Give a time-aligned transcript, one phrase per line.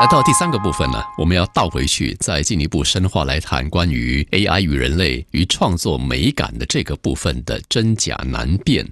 [0.00, 8.84] 来到第三个部分呢，我们要倒回去，再进一步深化来谈关于 AI 与人类与创作美感的这个部分的真假难辨。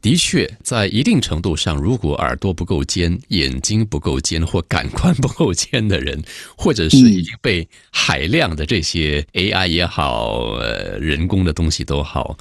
[0.00, 6.20] 的确，在一定程度上，如果耳朵不够尖、眼睛不够尖或感官不够尖的人，
[6.56, 12.36] 或者是已经被海量的这些 AI 也好、呃人工的东西都好，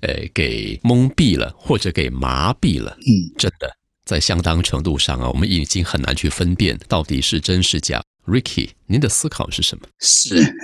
[0.00, 3.76] 呃，给蒙蔽了或者给麻痹了，嗯，真的。
[4.04, 8.02] 在相当程度上啊，我们已经很难去分辨到底是真是假。
[8.26, 9.86] Ricky，您的思考是什么？
[10.00, 10.54] 是，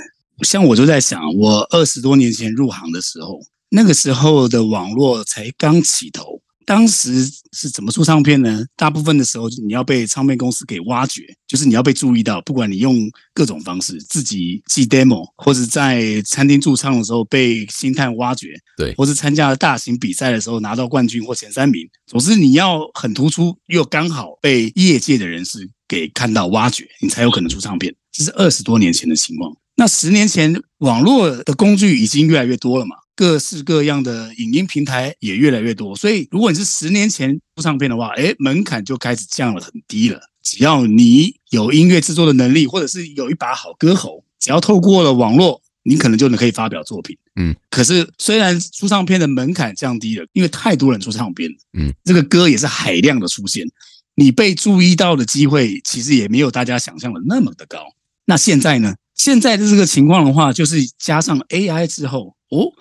[0.43, 3.39] 像我就在想，我二十多年前入行的时候，
[3.71, 6.40] 那个时候的网络才刚起头。
[6.67, 8.65] 当时是怎么出唱片呢？
[8.77, 21.89] 大部分的时候，你要被唱片公司给挖掘，就是你要被注意到，不管你用各种方式，自己寄 demo，或者在餐厅驻唱的时候被星探挖掘，对，或是参加了大型比赛的时候拿到冠军或前三名。
[22.07, 27.95] 总之，你要很突出，又刚好被业界的人士给看到挖掘，你才有可能出唱片。
[28.13, 29.53] 这是二十多年前的情况。
[29.77, 32.97] 那十年前，网络的工具已经越来越多了嘛？
[33.21, 40.19] 各式各样的影音平台也越来越多，所以如果你是十年前出唱片的话，哎，门槛就开始降了很低了。
[40.43, 47.15] 只要你有音乐制作的能力，或者是有一把好歌喉，只要透过了网络，你可能就能可以发表作品。
[47.37, 53.67] 嗯，可是虽然出唱片的门槛降低了，因为太多人出唱片了，嗯，这个歌也是海量的出现，
[54.15, 57.81] 你被注意到的机会其实也没有大家想象的那么的高。
[58.25, 58.95] 那现在呢？
[59.15, 62.73] 现在的这个情况的话，就是加上 AI 之后，哦。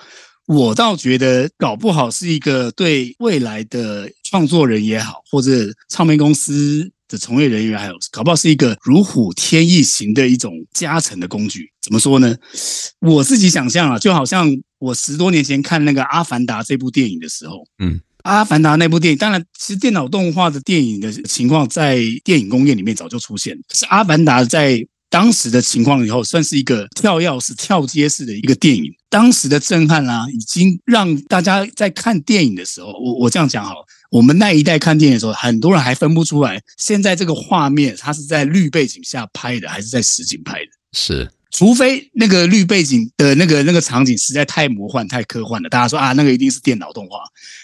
[0.50, 5.52] 我倒觉得，搞不好是一个对未来的创作人也好，或者
[5.90, 11.72] 唱片公司的从业人员，还有搞不好是一个如虎添翼型的一种加成的工具。
[11.80, 12.36] 怎么说呢？
[13.00, 28.84] 我自己想象啊，就好像我十多年前看那个《阿凡达》这部电影的时候，嗯，《阿凡达》那部电影，当然其实电脑动画的电影的情况在电影工业里面早就出现，可是《阿凡达》在当时的情况以后，算是一个跳钥匙、跳街式的一个电影。
[29.10, 40.72] 当时的震撼啊，已经让大家在看电影的时候，我我这样讲好了，我们那一代看电影的时候，很多人还分不出来，现在这个画面它是在绿背景下拍的，还是在实景拍的。
[40.94, 47.18] 是，除非那个绿背景的那个那个场景实在太魔幻、太科幻了，大家说啊，那个一定是电脑动画。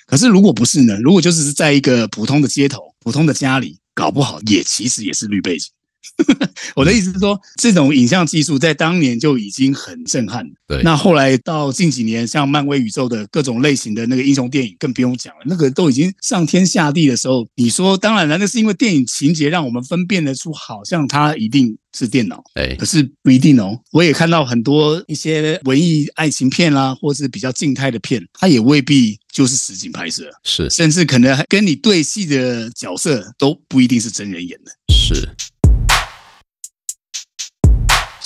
[0.07, 0.97] 可是如果不是呢？
[0.99, 5.69] 如果就只是在一个普通的街头、普通的家里，搞不好也其实也是绿背景。
[6.75, 10.45] 我的意思是说，这种影像技术在当年就已经很震撼。
[10.67, 15.41] 对，那后来到近几年，像漫威宇宙的各种类型的那个英雄电影，更不用讲了。
[15.45, 22.43] 那个都已经上天下地的时候，你说，当然了，那是因为电影情节让我们分辨得出，好像它一定是电脑。
[22.55, 23.79] 哎，可是不一定哦。
[23.91, 34.71] 我也看到很多一些文艺爱情片啦，或是比较静态的片，它也未必就是实景拍摄，是，甚至可能跟你对戏的角色都不一定是真人演的。
[34.89, 35.29] 是。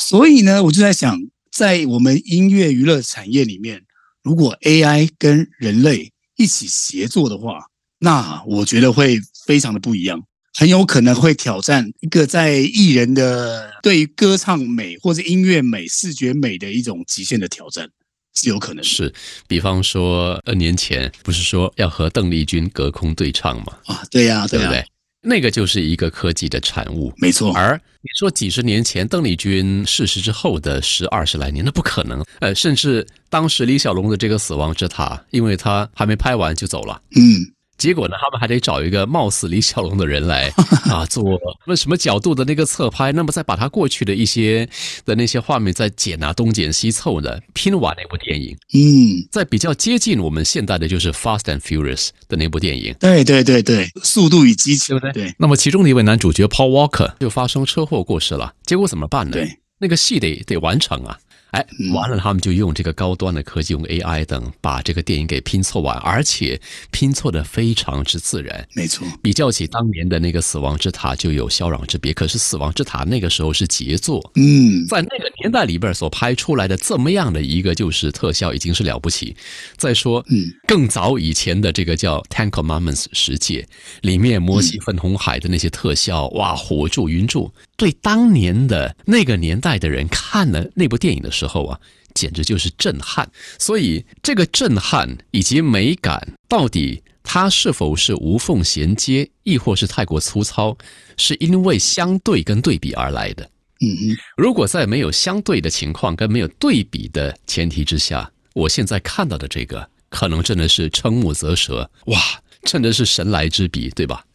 [0.10, 1.22] 所以呢，我就在想，
[1.52, 3.84] 在我们音乐娱乐产业里面，
[4.24, 7.60] 如果 AI 跟人类一起协作的话，
[8.00, 10.20] 那我觉得会非常的不一样，
[10.58, 17.88] 很有可能会挑战一个在艺人的对于歌唱美或者音乐美、视觉美的一种极限的挑战，
[18.34, 19.14] 是有可能是。
[19.48, 23.78] 比方说，二年前不是说要和邓丽君隔空对唱吗？
[23.86, 24.84] 啊，对呀，对不对？
[25.22, 27.54] 那个就是一个科技的产物，没错。
[27.54, 32.24] 而你说几十年前邓丽君逝世之后的十二十来年，那不可能。
[32.40, 37.02] 呃，甚至当时李小龙的这个死亡之塔，因为他还没拍完就走了。
[37.16, 37.54] 嗯。
[37.80, 40.54] 结果呢，他们还得找一个貌似李小龙的人来
[40.92, 41.24] 啊，做
[41.66, 44.68] 那什么角度的那个侧拍，那么再把他过去的一些
[45.06, 48.56] 的那些画面再剪啊，东剪西凑的拼完那部电影。
[48.74, 52.94] 嗯，在比较接近我们现代的，就是《Fast and Furious》的那部电影。
[53.00, 55.24] 对对对对，速度与激情，对不对？
[55.28, 55.36] 对。
[55.40, 59.32] 那么其中的一位男主角 Paul Walker 就发生车祸过世了，结果怎么办呢？
[59.32, 61.18] 对，那个戏得得完成啊。
[61.52, 66.62] 哎，完了，他们就用这个高端的科技，用 AI 等，把这个电影给拼凑完，而且
[66.92, 68.68] 拼凑的非常之自然。
[68.76, 72.14] 没错，比较起当年的那个《死亡之塔》，就有霄壤之别。
[72.14, 79.36] 可是《死亡之塔》那个时候是杰作，嗯，在那个年代里边所拍出来的这么样的一个就是特效，已经是了不起。
[79.76, 83.68] 再说，嗯，更早以前的这个叫《Ten Commandments》十诫，
[84.02, 87.52] 里面摩西分红海的那些特效，哇，火柱云柱。
[87.80, 91.80] 对当年的那个年代的人看了那部电影的时候啊，
[92.14, 93.32] 简直就是震撼。
[93.58, 100.78] 所以这个震撼以及美感，到底它是否是无缝衔接，亦或是太过粗糙，
[101.16, 103.50] 是因为相对跟对比而来的。
[103.80, 112.20] 嗯哼，如果在没有相对的情况跟没有对比的前提之下，我现在看到的这个，可能真的是瞠目则舌，哇，
[112.64, 114.26] 真的是神来之笔，对吧？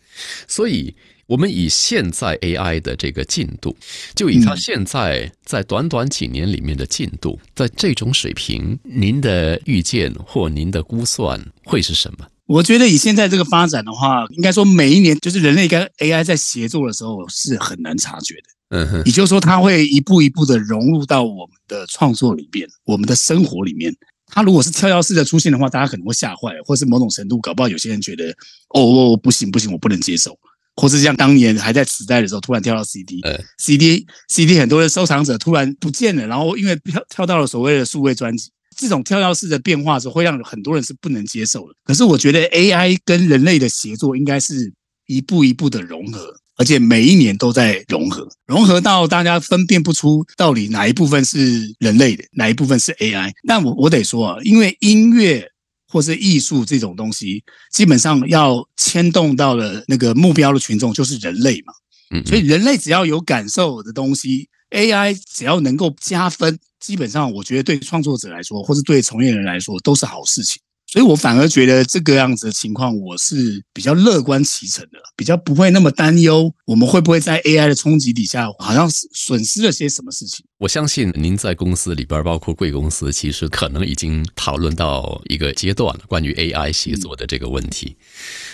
[0.48, 0.94] 所以。
[1.26, 3.76] 我们以现在 AI 的这个进度，
[4.14, 12.26] 就以它现在在短短几年里面的进度，在这种水平，您的预见或您的估算会是什么？
[12.46, 18.42] 我觉得以现在这个发展的话，应该说每一年就是人类跟 AI 在协作的时候是很难察觉的。
[18.70, 23.94] 嗯哼，也就是说，它会一步一步的融入到我们的创作里面，我们的生活里面。
[24.26, 28.30] 它如果是跳跃式的出现的话，大家可能会吓坏，或是某种程度搞不好有些人觉得，
[28.70, 30.36] 哦哦不行不行，我不能接受，
[30.76, 38.50] 或是像当年还在磁带的时候，突然跳到 CD，CD，CD 很多的收藏者突然不见了，然后因为跳跳到了所谓的数位专辑。
[38.76, 41.74] 这种跳跃式的变化是会让很多人是不能接受的。
[41.84, 44.72] 可是我觉得 AI 跟人类的协作应该是
[45.06, 53.30] 一步一步的融合，而且每一年都在融合，融合到大家分辨不出到底哪一部分是人类的，哪一部分是 AI。
[53.44, 55.48] 那我我得说啊，因为音乐
[55.94, 61.72] 或是艺术这种东西，基本上要牵动到了那个目标的群众就是人类嘛，
[62.10, 64.48] 嗯，所以人类只要有感受的东西。
[64.70, 70.60] AI 只要能够加分，基本上我觉得对创作者来说，或是对从业人来说都是好事情。
[70.94, 80.46] 所以我反而觉得这个样子的情况，我是比较乐观其成的，比较不会那么担忧我们会不会在 AI 的冲击底下，好像损失了些什么事情。
[80.58, 87.96] 我相信您在公司里边，包括贵公司，其实可能已经讨论到一个阶段了，关于 AI 协作的这个问题。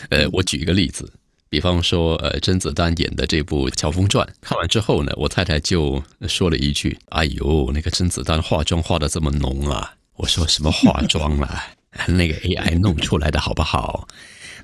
[0.09, 1.13] 呃，我举一个例子。
[1.51, 11.67] 比方说，呃，甄子丹演的这部《乔峰传》，看完之后呢，我太太就说了一句：“哎呦，那个甄子丹化妆化的这么浓啊！”我说：“什么化妆啊？
[12.09, 14.07] 那个 AI 弄出来的好不好？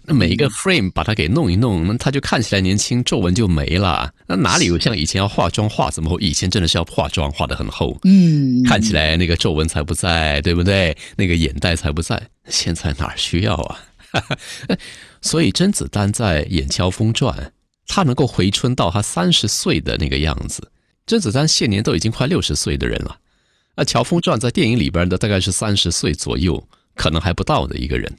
[0.09, 4.13] 那每一个 frame 把它给弄一弄，那他就看起来年轻，皱纹就没了。
[4.29, 6.21] 那哪里有像以前要化妆化这么厚？
[6.21, 10.97] 以前真的是要化妆化的很厚，嗯，看起来那个皱纹才不在，对不对？
[11.17, 12.29] 那个眼袋才不在。
[12.49, 13.81] 现在哪需要啊？”
[15.21, 17.37] 所以甄子丹在演《乔峰传》，
[17.89, 20.71] 他能够回春到他三十岁的那个样子。
[21.05, 23.19] 甄子丹现年都已经快六十岁的人了，
[23.77, 26.65] 那《乔峰传》在电影里边的大概是三十岁左右，
[26.97, 28.13] 可能还不到的一个人，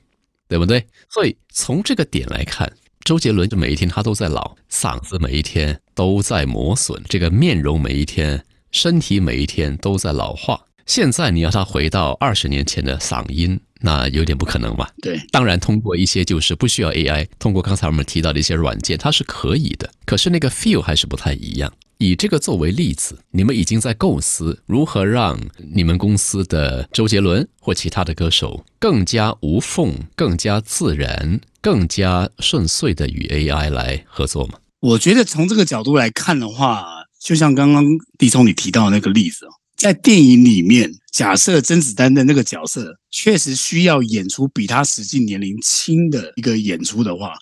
[0.47, 0.87] 对不对？
[1.09, 2.71] 所以从这个点来看，
[3.01, 10.66] 周杰伦就每一天他都在老，嗓子每一天都在磨损，这个面容每一天、身体每一天都在老化。
[10.87, 13.59] 现在你要他回到二十年前的嗓音。
[13.79, 14.87] 那有点不可能嘛？
[15.03, 19.87] 对，当然通过一些就是不需要 AI，通过刚才我们提到的一些软件，它是可以的。
[20.03, 21.71] 可是那个 feel 还是不太一样。
[21.99, 25.39] 以这个作为例子，你们已经在构思如何让
[25.75, 34.57] 你们公司的周杰伦或其他的歌手更加无缝、更加自然、更加顺遂的与 AI 来合作吗？
[34.79, 36.83] 我觉得从这个角度来看的话，
[37.21, 37.85] 就像刚刚
[38.17, 39.49] 李聪你提到的那个例子哦。
[39.77, 47.35] 在电影里面，假设甄子丹的那个角色确实需要演出比他实际年龄轻的一个演出的话，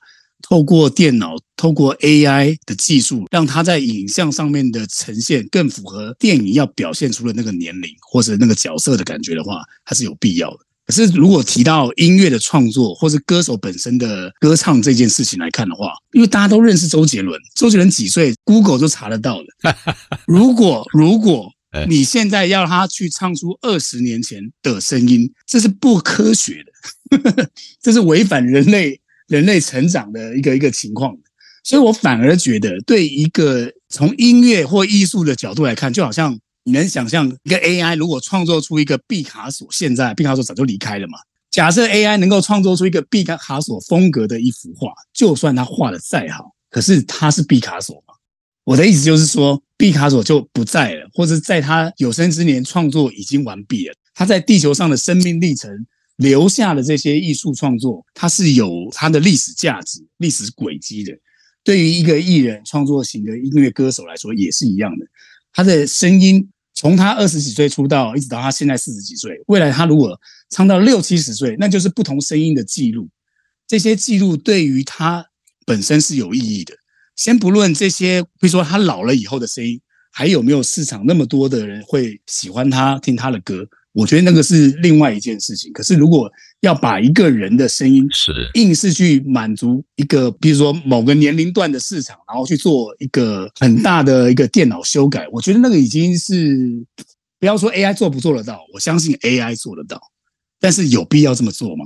[0.47, 10.57] 透过电脑、透过 AI 的技术，让他在影像上面的呈现更符合电影要表现出的那个年龄或者那个角色的感觉的话，它是有必要的。
[10.85, 19.75] 可是如果提到音乐的创作或是歌手本身的歌唱这件事情来看的话，因为大家都认识周杰伦，周杰伦几岁，Google 都查得到的。
[20.27, 21.51] 如果如果
[21.87, 27.49] 你现在要他去唱出二十年前的声音，这是不科学的，
[27.81, 31.15] 这是违反人类人类成长的一个一个情况
[31.63, 41.17] 所以我反而觉得，对一个从音乐或艺术的角度来看，就好像你能想象一个 AI 如果创作出一个毕卡索，现在毕卡索早就离开了嘛？
[41.49, 48.13] 假设 AI 能够创作出一个毕卡索风格的一幅画，就算他画的再好，可是他是毕卡索吗？
[48.63, 49.61] 我的意思就是说。
[49.77, 53.93] 毕卡索就不在了，或者在他有生之年创作已经完毕了。
[54.13, 55.69] 他在地球上的生命历程
[56.15, 61.11] 留下的这些艺术创作，它是有它的历史价值、历史轨迹的。
[61.63, 65.05] 对于一个艺人创作型的音乐歌手来说，也是一样的。
[65.51, 70.17] 他的声音从他二十几岁出道，一直到他现在四十几岁，未来他如果
[70.49, 73.09] 唱到六七十岁，那就是不同声音的记录。
[73.67, 75.25] 这些记录对于他
[75.65, 76.73] 本身是有意义的。
[77.15, 79.79] 先不论这些，比如说他老了以后的声音
[80.11, 85.71] 还有没有市场，那么多的人会喜欢他听他的歌，我觉得那个是另外一件事情。
[85.73, 86.31] 可是如果
[86.61, 96.57] 要把一个人的声音是硬是去满足一个，比如说某个年龄段的市场，然后去做一个很大的一个电脑修改，我觉得那个已经是
[97.39, 100.01] 不要说 AI 做不做得到，我相信 AI 做得到，
[100.59, 101.85] 但是有必要这么做吗？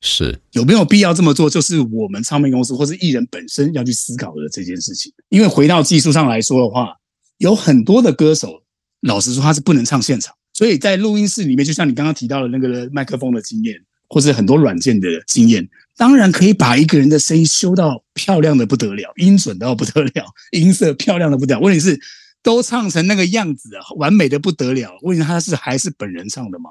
[0.00, 1.50] 是有没有必要这么做？
[1.50, 5.12] 就是我们唱片公司或是艺人本身要去思考的这件事情。
[5.28, 6.96] 因为回到技术上来说的话，
[7.38, 8.62] 有很多的歌手，
[9.02, 13.76] 老实说他是不能唱现场，所以在录音室里面，就像你刚刚提到的那个麦克风的经验，
[14.08, 21.60] 或者很多软件的经验，当然可以把一个人的声音修到漂亮的不得了，音准到不得了，音色漂亮的不得了。
[21.60, 22.00] 问题是，
[22.42, 24.90] 都唱成那个样子啊，完美的不得了。
[25.02, 26.70] 问题他是还是本人唱的吗？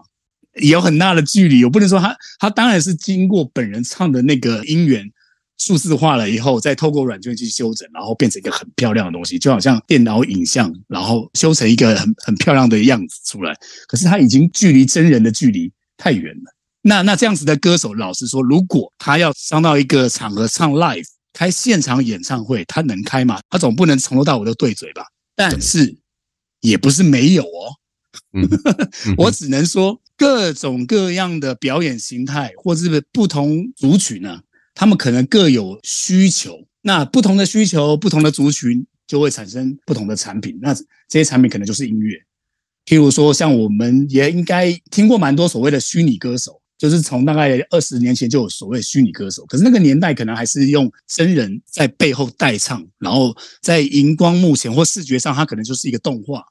[0.56, 1.64] 有很大的距离。
[1.64, 5.10] 我不能说他，他当然是经过本人唱的那个音源
[5.58, 13.56] 数字化了以后，再透过软件去修整，然后变成一个很漂亮的东西，就好像电脑影像，然后修成一个很很漂亮的样子出来。
[13.88, 16.56] 可是他已经距离真人的距离太远了。
[16.82, 23.40] 那那这样子的歌手，老实说，如果他要上到一个场合唱 live 开现场演唱会，他能开吗？
[23.50, 25.04] 他总不能从头到尾都对嘴吧？
[25.36, 25.98] 但是
[26.62, 27.76] 也不是没有哦。
[29.18, 34.42] 我只能说，各种各样的表演形态，或是不同族群呢，
[34.76, 36.56] 他们可能各有需求。
[36.82, 40.60] 那不同的需求，不同的族群，就会产生不同的产品。
[40.62, 40.84] 那这
[41.20, 42.16] 些产品可能就是音乐。
[42.86, 46.62] 譬如说，像我们也应该听过蛮多所谓的虚拟歌手。
[46.78, 56.42] 就是从大概二十年前就有所谓虚拟歌手，可是那个年代可能还是用真人在背后代唱，然后在荧光幕前或视觉上，它可能就是一个动画，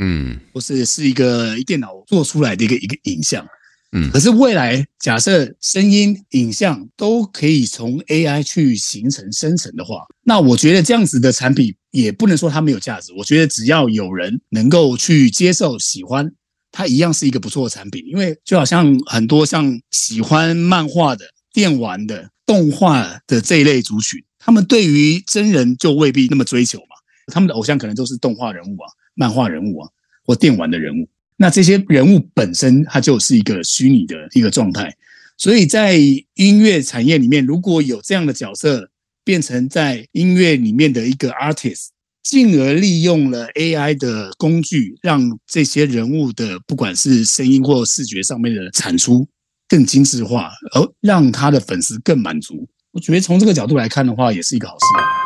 [0.00, 3.46] 嗯，或是是一个电脑做出来的一个一个影像，
[3.92, 4.10] 嗯。
[4.10, 13.12] 可是未来假设声音、影像都可以从 AI 去形成生成的话，那我觉得这样子的产品也不能说它没有价值。
[13.16, 16.32] 我觉得只要有人能够去接受、喜欢。
[16.72, 26.94] 它一样是一个不错的产品，因为就好像很多像喜欢漫画的、电玩的、动画的这一类族群，他们对于真人就未必那么追求嘛。
[27.32, 29.88] 他们的偶像可能都是动画人物啊、漫画人物啊
[30.24, 31.08] 或电玩的人物。
[31.36, 34.94] 那这些人物本身它就是一个虚拟的一个状态，
[35.36, 35.96] 所以在
[36.34, 38.90] 音乐产业里面，如果有这样的角色
[39.24, 41.88] 变成在音乐里面的一个 artist。
[42.22, 49.26] 进而利用了 AI 的工具，让这些人物的不管是声音或视觉上面的产出
[49.66, 52.68] 更精致化，而让他的粉丝更满足。
[52.92, 55.19] 我觉得从这个角度来看的话，也是一个好事。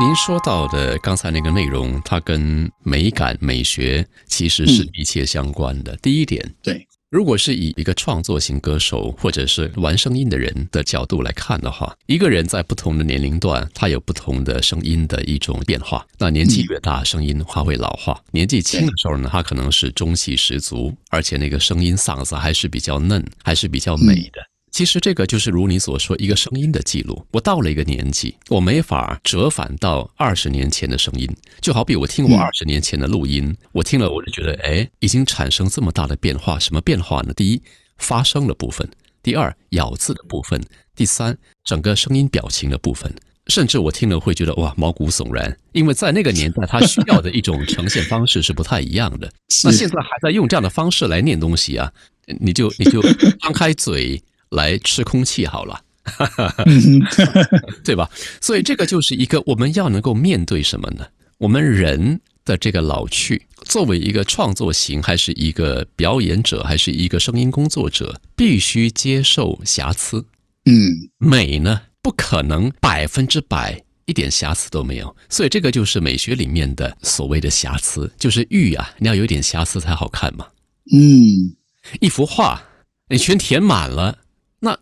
[0.00, 5.94] 您说到的刚才那个内容，它跟美感、美学其实是密切相关的。
[5.96, 6.86] 第一点，对。
[7.10, 16.06] 如果是以一个创作型歌手或者是玩声音的人的角度来看的话，一个人在不同的年龄段，他有不同的声音的一种变化。
[16.18, 24.40] 那年纪越大，声音它会老化；年纪轻的时候呢，他可能是中气十足，而且那个声音嗓子还是比较嫩，还是比较美的。
[24.72, 27.22] 其实这个就是如你所说，一个声音的记录。
[27.30, 31.28] 我到了一个年纪，我没法折返到二十年前的声音。
[31.60, 36.58] 就好比我听我二十年前的录音，我听了我就觉得，哎，已经产生这么大的变化。
[36.58, 37.34] 什么变化呢？
[37.34, 37.60] 第一，
[37.98, 38.86] 发声的部分；
[39.22, 40.58] 第二，咬字的部分；
[40.96, 43.14] 第三，整个声音表情的部分。
[43.48, 45.54] 甚至我听了会觉得，哇，毛骨悚然。
[45.72, 49.30] 因为在那个年代，他需要的一种呈现方式是不太一样的。
[49.64, 51.92] 那现在还在用这样的方式来念东西啊？
[52.40, 53.02] 你就你就
[53.42, 54.22] 张开嘴。
[54.52, 55.80] 来吃空气好了，
[57.82, 58.08] 对吧？
[58.40, 61.06] 所以这个就是一个我们要能够面对什么呢？
[61.38, 70.24] 我们人的这个老去，作为一个创作型，还是一个表演者，还是一个声音工作者，必须接受瑕疵。
[70.66, 75.16] 嗯，美呢，不可能百分之百一点瑕疵都没有。
[75.28, 80.46] 所以这个就是美学里面的所谓的瑕疵，就是玉啊，你要有点瑕疵才好看嘛。
[80.92, 81.56] 嗯，
[82.00, 82.62] 一幅画
[83.08, 84.18] 你全填满了。
[84.64, 84.78] 那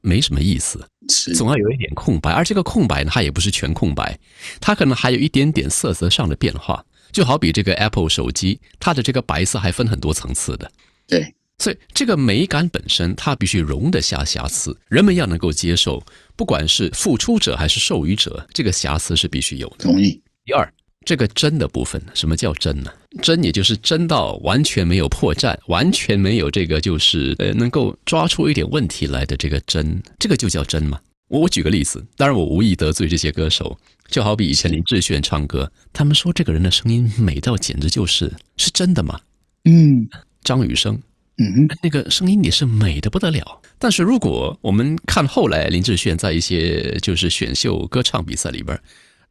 [0.00, 0.88] 没什么意思，
[1.34, 4.16] 总要有一点空白，而这个空白呢，它也不是全空白，
[4.60, 10.70] 它可能还有一点点色泽上的变化，就好比这个 Apple 手机，它的这个白色还分很多层次的。
[11.08, 16.00] 对，所以这个美感本身，它必须容得下瑕疵，人们要能够接受，
[16.36, 19.78] 不管是付出者还是授予者，这个瑕疵是必须有的。
[19.78, 20.22] 同意。
[20.44, 20.72] 第二。
[21.04, 22.90] 这个真的部分，什么叫真呢？
[23.22, 31.00] 真也就是真到完全没有破绽，完全没有这个就是呃能够抓出一点问题来的这个真，这个就叫真吗？
[31.28, 39.20] 我我举个例子，当然我无意得罪这些歌手，就好比以前林志炫唱歌，他们说这个人的声音美到简直就是是真的吗？
[39.64, 40.08] 嗯，
[40.42, 41.00] 张雨生，
[41.38, 43.60] 嗯，那个声音也是美的不得了。
[43.78, 48.78] 但是如果我们看后来林志炫在一些就是选秀歌唱比赛里边，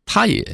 [0.05, 0.45] 他也。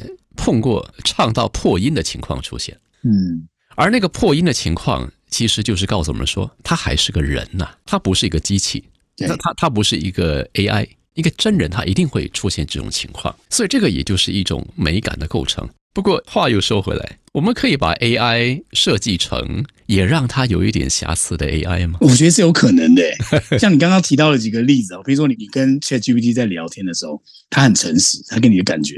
[0.42, 8.82] 碰过唱到破音的情况出现，嗯，而那个破音的情况，其实就是告诉我们说，他还是个人呐，他不是一个机器，
[9.18, 15.68] 那他他不是一个 AI，一个真人，他一定会出现这种情况，所以这个也就是一种美感的构成。
[15.92, 21.98] 不过话又说回来，我们可以把 AI 设计成也让它有一点瑕疵的 AI 吗？
[22.00, 23.02] 我觉得是有可能的。
[23.58, 27.20] 像你刚刚提到了几个例子啊，比如说你你跟 ChatGPT 在聊天的时候，
[27.50, 28.94] 他很诚实，他给你的感觉。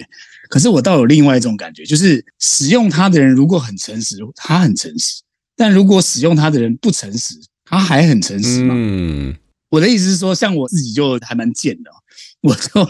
[0.50, 5.22] 可是我倒有另外一种感觉，就是使用它的人如果很诚实，他很诚实；
[5.56, 8.74] 但如果使用它的人不诚实，他还很诚实嘛。
[8.76, 9.34] 嗯，
[9.70, 11.90] 我的意思是说，像我自己就还蛮贱的，
[12.42, 12.86] 我就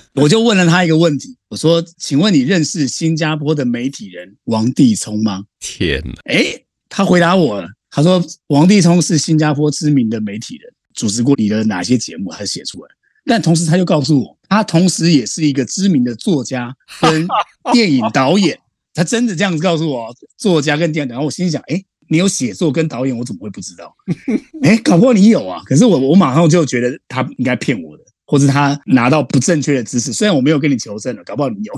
[0.14, 6.44] 我就问了他一个问题，我说：“请问你认识新加坡的媒体人王地聪吗天哪，？”哎，
[6.88, 12.90] 他回答我了，他说：“王地聪是新加坡知名的媒体人，主持过你的哪些节目，他写出来。”
[13.24, 17.26] 但同时他就告诉我，他同时也是一个知名的作家跟
[17.72, 18.58] 电影导演。
[18.94, 21.16] 他真的这样子告诉我，作家跟电影导演。
[21.16, 23.94] 然后我心想，哎，你有写作跟导演，我怎么会不知道？
[24.62, 25.62] 哎，搞不好你有啊。
[25.64, 30.10] 可是我我马上就觉得他应该骗我的，或者他拿到不正确的知识。
[30.10, 31.72] 虽然我没有跟你求证了，搞不好你有。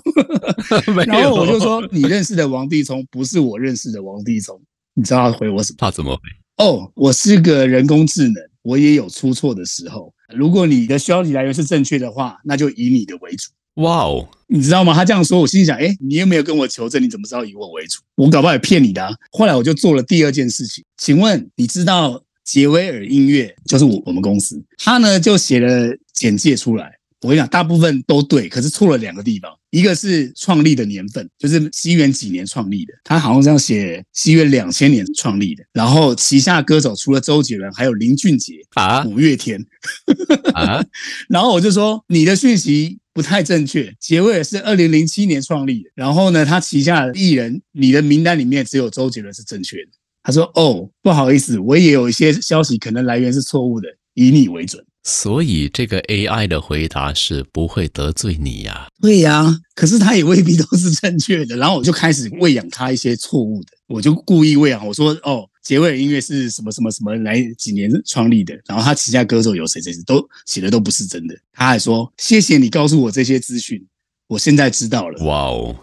[0.94, 4.62] 没然后我就说，你认识的王地聪不是我认识的王地聪。
[4.94, 5.76] 你知道他回我什么？
[5.78, 6.22] 他怎么回？
[6.64, 10.14] 哦，我是个人工智能，我也有出错的时候。
[10.32, 13.50] 如果你的消息来源是正确的话，那就以你的为主。
[13.82, 14.94] 哇哦，你知道吗？
[14.94, 17.98] 他这样说，我心里想，哎，你又没有跟我求证，你怎么知道以我为主？
[18.14, 19.12] 我搞不好也骗你的、啊。
[19.32, 26.92] 后来我就做了第二件事情，请问你知道杰威尔音乐就是我我们公司，他呢就写了简介出来。
[27.22, 35.64] 我跟你讲，大部分都对，可是错了两个地方，一个是创立的年份，就是西元几年创立的，他好像这样写西元两千年创立的。
[35.72, 39.58] 然后旗下歌手除了周杰伦，还有林俊杰、啊五月天。
[40.52, 40.84] 啊，
[41.30, 49.92] 然后我就说你的讯息不太正确，杰威尔是二零零七年创立的，然后呢，他旗下的艺人，你的名单里面只有周杰伦是正确的。
[50.24, 54.82] 他说：“哦，不好意思，我也有一些消息可能来源是错误的，以你为准。
[55.06, 61.56] 所以这个 AI 的回答是不会得罪你呀、”对呀、可是他也未必都是正确的。
[61.58, 73.86] 然后我就开始喂养他一些错误的，我就故意喂养，我说：“哦，杰威尔音乐是什么什么什么来几年创立的，然后他旗下歌手有谁谁谁，都写的都不是真的。”他还说：“谢谢你告诉我这些资讯，
[74.26, 75.76] 我现在知道了。”哇哦，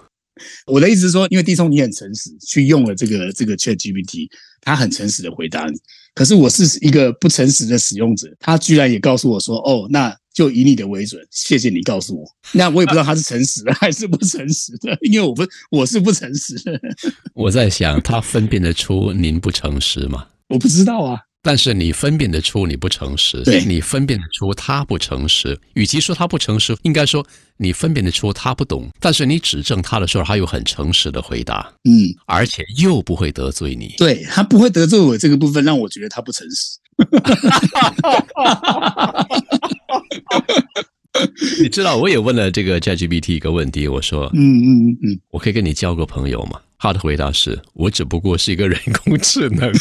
[0.66, 4.28] 我的意思是说，因为地聪你很诚实，去用了这个这个 Chat GPT，
[4.62, 5.78] 他很诚实的回答你。
[6.14, 16.80] 可是我是一个不诚实的使用者，他居然也告诉我说：“哦，那就以你的为准，谢谢你告诉我。”那我也不知道他是诚实的还是不诚实的，因为我不我是不诚实的，
[17.34, 20.28] 我在想，他分辨得出您不诚实吗？
[20.50, 21.20] 我不知道啊。
[21.44, 25.60] 但是你分辨得出你不诚实，对你分辨得出他不诚实。
[25.74, 27.26] 与其说他不诚实，应该说
[27.58, 28.88] 你分辨得出他不懂。
[29.00, 33.96] 但是你指正他的时候，他又很诚实的回答，嗯，而且又不会得罪你。
[33.98, 36.78] 对他不会得罪我这个部分，让我觉得他不诚实。
[41.62, 46.60] 你知道，我也问了这个 ChatGPT 一个问题，我说嗯嗯嗯嗯，我可以跟你交个朋友吗？
[46.78, 49.72] 他的回答是我只不过是一个人工智能，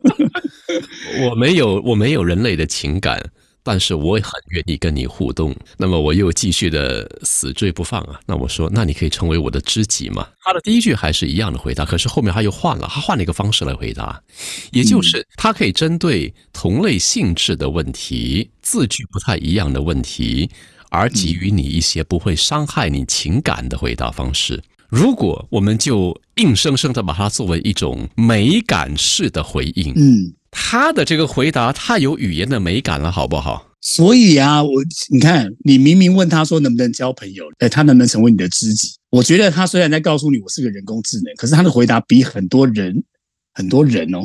[1.20, 3.22] 我没有我没有人类的情感，
[3.62, 5.54] 但是我也很愿意跟你互动。
[5.76, 8.20] 那么我又继续的死追不放啊。
[8.26, 10.26] 那我说，那你可以成为我的知己吗？
[10.42, 14.20] 他的第一句还是一样的回答，可是后面他又换了，他换了一个方式来回答，
[14.72, 20.50] 也就是他可以针对同类性质的问题、字句不太一样的问题，
[20.90, 24.62] 而给予你一些不会伤害你情感的回答方式。
[24.88, 33.66] 如果我们就硬生生的把它作为一种美感式的回应，嗯，他的这个回答太有语言的美感了，好不好？
[33.80, 34.70] 所以啊，我
[35.10, 38.94] 你看，你明明问他说能不能交朋友，哎，他能不能成为你的知己？
[39.10, 43.02] 我觉得他虽然在告诉你我是个人工智能，可是他的回答比很多人
[43.52, 44.20] 很多人哦，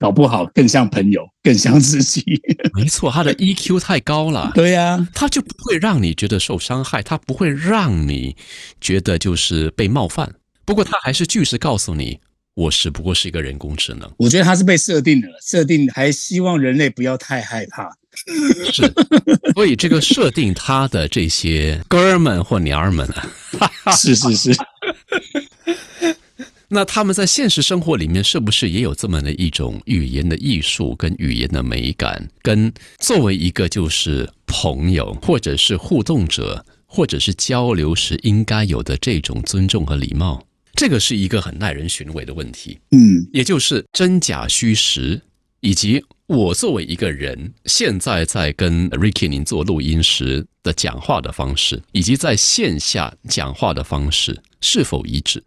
[0.00, 2.24] 搞不好更像朋友，更像知己。
[2.74, 4.50] 没错，他的 EQ 太高了。
[4.54, 8.34] 对呀、他就不会让你觉得受伤害，他不会让你
[8.80, 10.34] 觉得就是被冒犯。
[10.64, 12.18] 不过他还是据实告诉你，
[12.58, 14.10] 我只不过是一个人工智能。
[14.16, 17.88] 我觉得他是被设定的，设定还希望人类不要太害怕。
[18.72, 18.92] 是，
[19.54, 23.06] 所以这个设定他的这些哥儿们或娘儿们
[23.84, 24.56] 啊， 是是是，
[26.66, 40.44] 那他们在现实生活里面是不是也有这么的一种语言的艺术跟语言的美感，跟作为一个就是朋友或者是互动者或者是交流时应该有的这种尊重和礼貌？
[40.78, 42.78] 这个是一个很耐人寻味的问题。
[42.92, 45.20] 嗯也就是真假虚实，
[45.58, 55.42] 以及我作为一个人，现在在跟 Ricky 您做录音时的讲话的方式，以及在线下讲话的方式是否一致？